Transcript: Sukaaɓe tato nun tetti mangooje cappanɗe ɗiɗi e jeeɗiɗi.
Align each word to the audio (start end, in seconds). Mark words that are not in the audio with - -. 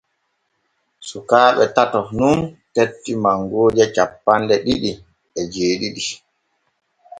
Sukaaɓe 1.07 1.63
tato 1.75 1.99
nun 2.17 2.39
tetti 2.73 3.11
mangooje 3.23 3.83
cappanɗe 3.95 4.55
ɗiɗi 4.65 4.91
e 5.39 5.41
jeeɗiɗi. 5.53 6.03